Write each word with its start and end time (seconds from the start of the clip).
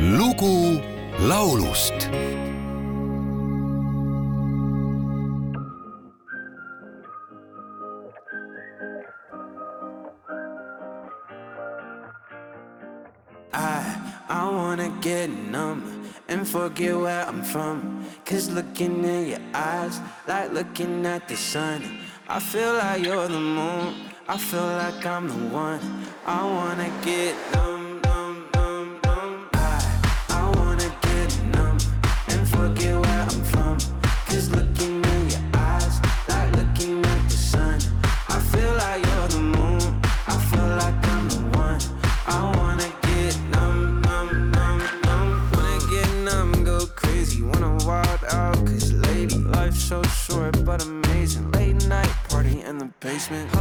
lugu 0.00 0.80
laulust 1.28 2.08
I, 13.52 13.84
I 14.28 14.48
wanna 14.48 14.88
get 15.02 15.28
numb 15.28 15.82
and 16.28 16.48
forget 16.48 16.96
where 16.96 17.26
I'm 17.26 17.42
from. 17.42 18.06
Cause 18.24 18.48
looking 18.48 19.04
in 19.04 19.26
your 19.26 19.40
eyes, 19.52 20.00
like 20.26 20.52
looking 20.52 21.04
at 21.04 21.28
the 21.28 21.36
sun. 21.36 21.82
I 22.28 22.38
feel 22.40 22.72
like 22.74 23.04
you're 23.04 23.28
the 23.28 23.40
moon, 23.40 23.94
I 24.28 24.38
feel 24.38 24.64
like 24.82 25.04
I'm 25.04 25.28
the 25.28 25.54
one. 25.54 25.80
I 26.24 26.42
wanna 26.44 26.90
get 27.02 27.34
numb, 27.52 27.69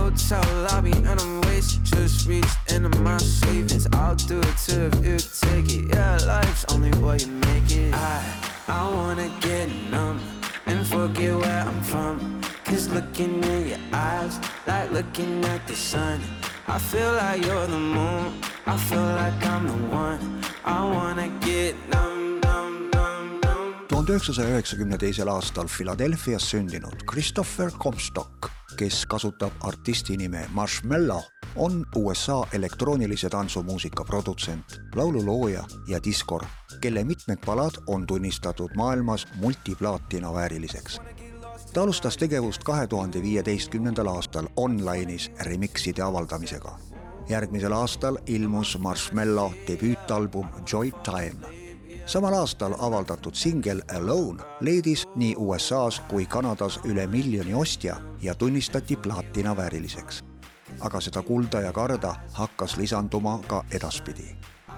hotel 0.10 0.44
lobby, 0.64 0.92
and 0.92 1.20
I'm 1.20 1.42
wasted. 1.42 1.84
Just 1.86 2.28
reached 2.28 2.72
into 2.72 2.90
my 3.00 3.18
savings. 3.18 3.88
I'll 3.94 4.16
do 4.16 4.40
it 4.40 4.58
too 4.66 4.90
if 4.92 5.06
you 5.06 5.18
take 5.18 5.70
it. 5.78 5.90
Yeah, 5.90 6.18
life's 6.26 6.66
only 6.74 6.92
what 7.00 7.26
you 7.26 7.32
make 7.32 7.72
it. 7.72 7.94
I, 7.94 8.24
I 8.68 8.90
wanna 8.96 9.30
get 9.42 9.70
numb 9.92 10.20
and 10.66 10.86
forget 10.88 11.36
where 11.36 11.62
I'm 11.70 11.82
from. 11.84 12.42
Cause 12.66 12.90
looking 12.90 13.44
in 13.44 13.68
your 13.70 13.80
eyes, 13.94 14.40
like 14.68 14.92
looking 14.92 15.44
at 15.46 15.66
the 15.68 15.76
sun. 15.76 16.20
I 16.68 16.78
feel 16.78 17.14
like 17.14 17.44
you're 17.46 17.68
the 17.68 17.80
moon, 17.80 18.42
I 18.68 18.78
feel 18.78 19.08
like 19.22 19.46
I'm 19.46 19.68
the 19.68 19.96
one. 19.96 20.44
I 20.66 20.84
wanna 20.86 21.30
get 21.42 21.76
numb. 21.90 22.10
tuhande 23.90 24.12
üheksasaja 24.12 24.50
üheksakümne 24.50 24.98
teisel 24.98 25.28
aastal 25.28 25.68
Philadelphias 25.68 26.44
sündinud 26.44 27.06
Christopher 27.12 27.72
Comstock, 27.84 28.52
kes 28.80 29.06
kasutab 29.06 29.52
artisti 29.62 30.18
nime 30.18 30.46
Marshmello, 30.52 31.24
on 31.56 31.86
USA 31.96 32.48
elektroonilise 32.54 33.30
tantsumuusika 33.30 34.04
produtsent, 34.04 34.82
laululooja 34.96 35.64
ja 35.88 36.00
diskor, 36.04 36.46
kelle 36.82 37.04
mitmed 37.04 37.38
palad 37.46 37.72
on 37.88 38.08
tunnistatud 38.08 38.70
maailmas 38.76 39.28
multiplaatina 39.36 40.34
vääriliseks. 40.34 41.02
ta 41.74 41.82
alustas 41.82 42.18
tegevust 42.18 42.64
kahe 42.64 42.88
tuhande 42.88 43.22
viieteistkümnendal 43.22 44.08
aastal 44.08 44.48
online'is 44.56 45.32
remixide 45.42 46.02
avaldamisega. 46.02 46.80
järgmisel 47.30 47.72
aastal 47.72 48.18
ilmus 48.26 48.78
Marshmello 48.80 49.54
debüütalbum 49.68 50.48
Joy 50.74 50.92
Time 50.92 51.59
samal 52.10 52.34
aastal 52.34 52.74
avaldatud 52.80 53.36
singel 53.38 53.82
Alone 53.94 54.44
leidis 54.66 55.06
nii 55.16 55.36
USA-s 55.38 56.02
kui 56.10 56.26
Kanadas 56.26 56.80
üle 56.90 57.08
miljoni 57.08 57.54
ostja 57.54 57.96
ja 58.22 58.36
tunnistati 58.36 58.96
plaatina 58.96 59.58
vääriliseks. 59.58 60.24
aga 60.80 61.02
seda 61.02 61.22
kulda 61.22 61.62
ja 61.62 61.74
karda 61.74 62.16
hakkas 62.34 62.78
lisanduma 62.78 63.40
ka 63.48 63.64
edaspidi. 63.72 64.36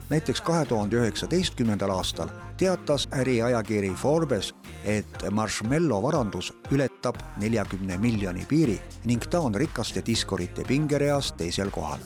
näiteks 0.10 0.42
kahe 0.42 0.66
tuhande 0.66 0.96
üheksateistkümnendal 0.96 1.90
aastal 1.90 2.30
teatas 2.58 3.08
äriajakiri 3.12 3.94
Forbes, 3.96 4.54
et 4.86 5.32
Marshmello 5.32 6.02
varandus 6.02 6.54
ületab 6.72 7.16
neljakümne 7.38 7.98
miljoni 7.98 8.46
piiri 8.46 8.82
ning 9.06 9.24
ta 9.30 9.40
on 9.40 9.56
rikaste 9.56 10.04
diskorite 10.06 10.64
pingereas 10.64 11.34
teisel 11.34 11.72
kohal 11.72 12.00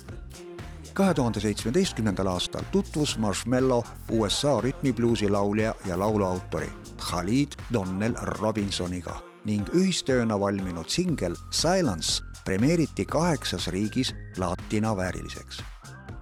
kahe 0.95 1.13
tuhande 1.13 1.39
seitsmeteistkümnendal 1.39 2.27
aastal 2.27 2.63
tutvus 2.71 3.17
Marshmello 3.17 3.83
USA 4.11 4.61
rütmibluusi 4.61 5.29
laulja 5.29 5.75
ja 5.85 5.99
lauluautori 5.99 6.69
Khalid 7.09 7.47
Donnell 7.73 8.15
Robinsoniga 8.21 9.19
ning 9.45 9.67
ühistööna 9.75 10.39
valminud 10.39 10.87
singel 10.87 11.35
Silence 11.51 12.23
premeeriti 12.45 13.05
kaheksas 13.05 13.67
riigis 13.67 14.15
plaatina 14.35 14.95
vääriliseks. 14.97 15.63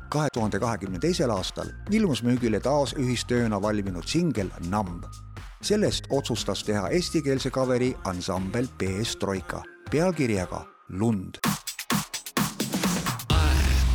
kahe 0.09 0.27
tuhande 0.33 0.59
kahekümne 0.59 0.99
teisel 0.99 1.29
aastal 1.29 1.69
ilmus 1.91 2.23
müügile 2.23 2.59
taas 2.59 2.93
ühistööna 2.93 3.61
valminud 3.61 4.03
singel 4.05 4.49
Numb. 4.69 5.03
sellest 5.61 6.03
otsustas 6.09 6.63
teha 6.63 6.89
eestikeelse 6.89 7.49
kaveri 7.49 7.95
ansambel 8.03 8.67
PS 8.77 9.15
Troika 9.15 9.63
pealkirjaga 9.91 10.65
Lund 10.89 11.52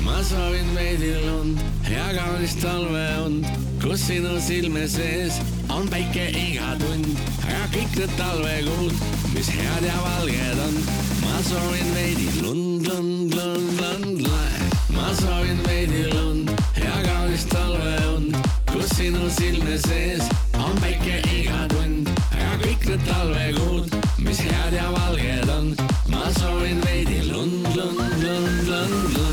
ma 0.09 0.23
soovin 0.25 0.75
veidi 0.75 1.13
lund 1.27 1.59
ja 1.91 2.07
kaunist 2.17 2.61
talveund, 2.63 3.45
kus 3.83 4.07
sinu 4.09 4.39
silme 4.41 4.87
sees 4.89 5.37
on 5.69 5.89
päike 5.93 6.29
iga 6.33 6.73
tund, 6.81 7.09
aga 7.45 7.67
kõik 7.75 7.97
need 7.99 8.15
talvekuud, 8.17 9.03
mis 9.35 9.51
head 9.53 9.85
ja 9.85 9.99
valged 10.05 10.63
on. 10.65 10.79
ma 11.25 11.43
soovin 11.49 11.93
veidi 11.97 12.29
lund, 12.41 12.89
lund, 12.89 13.37
lund, 13.37 13.81
lund, 13.81 14.25
lund. 14.25 14.81
ma 14.97 15.13
soovin 15.21 15.61
veidi 15.69 16.07
lund 16.15 16.53
ja 16.81 16.97
kaunist 17.05 17.53
talveund, 17.53 18.41
kus 18.73 18.97
sinu 18.97 19.29
silme 19.37 19.77
sees 19.85 20.25
on 20.57 20.77
päike 20.85 21.21
iga 21.37 21.67
tund, 21.75 22.09
aga 22.33 22.55
kõik 22.65 22.91
need 22.93 23.09
talvekuud, 23.13 23.99
mis 24.25 24.45
head 24.49 24.81
ja 24.81 24.91
valged 24.97 25.57
on. 25.59 25.75
ma 26.09 26.29
soovin 26.41 26.85
veidi 26.89 27.27
lund, 27.29 27.75
lund, 27.77 28.23
lund, 28.25 28.69
lund, 28.73 29.17
lund 29.17 29.28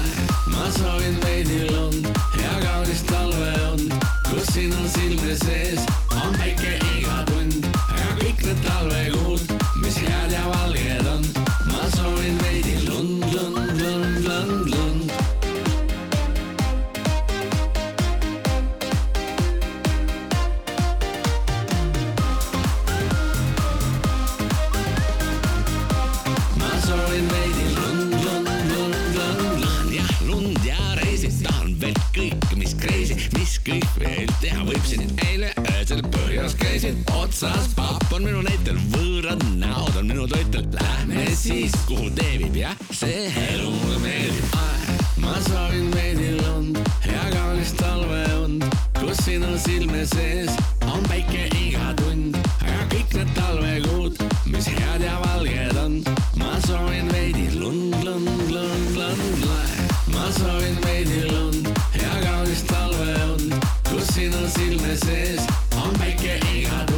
ma 0.66 0.72
soovin 0.72 1.18
veidi 1.22 1.60
lund 1.72 2.05
ja 2.05 2.05
kaunist 2.05 2.05
käisin 36.76 37.04
otsas, 37.16 37.70
papp 37.76 38.14
on 38.14 38.26
minu 38.28 38.42
näitel, 38.44 38.76
võõrad 38.92 39.40
näod 39.56 39.96
on 39.96 40.10
minu 40.10 40.26
toitel. 40.28 40.66
Lähme 40.76 41.24
siis, 41.32 41.72
kuhu 41.88 42.10
tee 42.18 42.34
viib, 42.42 42.58
jah, 42.60 42.76
see 42.92 43.30
elu 43.46 43.70
mulle 43.72 44.00
meeldib. 44.04 44.58
ma 45.24 45.38
soovin 45.48 45.88
veidi 45.96 46.34
lund 46.42 46.76
ja 47.08 47.24
kaunist 47.32 47.80
talveund, 47.80 48.68
kus 49.00 49.24
sinu 49.24 49.56
silme 49.64 50.04
sees 50.12 50.52
on 50.92 51.00
päike 51.08 51.48
iga 51.62 51.94
tund, 52.02 52.36
aga 52.60 52.90
kõik 52.92 53.16
need 53.22 53.32
talvekuud, 53.40 54.20
mis 54.52 54.68
head 54.68 55.08
ja 55.08 55.16
valged 55.24 55.80
on. 55.80 56.02
ma 56.36 56.60
soovin 56.68 57.08
veidi 57.14 57.54
lund, 57.56 58.04
lund, 58.04 58.52
lund, 58.52 58.98
lund, 59.00 59.46
lund. 59.48 59.94
ma 60.12 60.28
soovin 60.42 60.76
veidi 60.84 61.24
lund 61.32 61.72
ja 62.02 62.20
kaunist 62.26 62.68
talveund, 62.68 63.62
kus 63.88 64.12
sinu 64.18 64.50
silme 64.58 65.00
sees 65.06 65.65
on 66.26 66.40
päike 66.40 66.58
iga 66.58 66.95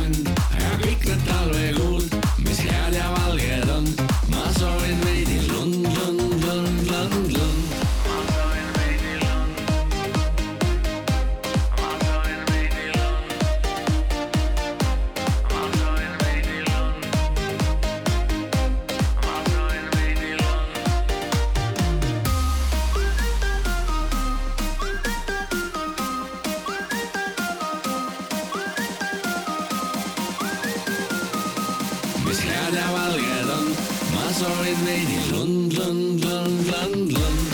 mis 32.70 32.76
head 32.76 32.86
ja 32.86 32.92
valged 32.92 33.50
on, 33.50 33.68
ma 34.14 34.34
soovin 34.34 34.86
veidi 34.86 35.32
lund, 35.32 35.74
lund, 35.74 36.24
lund, 36.24 36.68
lund, 36.68 37.12
lund. 37.12 37.47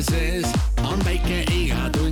Sinu 0.00 0.02
silme 0.02 0.02
sees 0.02 0.46
on 0.84 0.98
päike 1.04 1.44
iga 1.52 2.09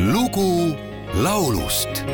lugu 0.00 0.76
laulust 1.22 2.04